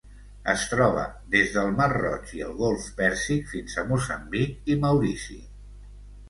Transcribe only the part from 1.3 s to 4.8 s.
des del Mar Roig i el Golf Pèrsic fins a Moçambic i